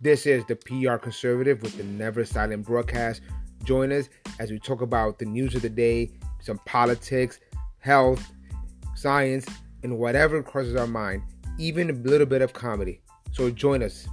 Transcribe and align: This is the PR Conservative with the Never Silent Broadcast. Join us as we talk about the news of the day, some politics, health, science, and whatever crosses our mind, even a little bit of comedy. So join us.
This 0.00 0.26
is 0.26 0.44
the 0.44 0.54
PR 0.54 0.96
Conservative 0.96 1.60
with 1.60 1.76
the 1.76 1.82
Never 1.82 2.24
Silent 2.24 2.64
Broadcast. 2.64 3.20
Join 3.64 3.90
us 3.90 4.08
as 4.38 4.52
we 4.52 4.60
talk 4.60 4.80
about 4.80 5.18
the 5.18 5.24
news 5.24 5.56
of 5.56 5.62
the 5.62 5.68
day, 5.68 6.12
some 6.40 6.58
politics, 6.66 7.40
health, 7.80 8.24
science, 8.94 9.44
and 9.82 9.98
whatever 9.98 10.40
crosses 10.40 10.76
our 10.76 10.86
mind, 10.86 11.22
even 11.58 11.90
a 11.90 11.94
little 11.94 12.28
bit 12.28 12.42
of 12.42 12.52
comedy. 12.52 13.00
So 13.32 13.50
join 13.50 13.82
us. 13.82 14.06